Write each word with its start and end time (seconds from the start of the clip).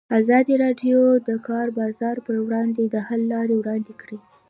ازادي 0.19 0.53
راډیو 0.63 0.99
د 1.19 1.19
د 1.27 1.29
کار 1.47 1.67
بازار 1.79 2.15
پر 2.25 2.35
وړاندې 2.45 2.83
د 2.87 2.95
حل 3.07 3.21
لارې 3.33 3.55
وړاندې 3.57 3.93
کړي. 4.01 4.17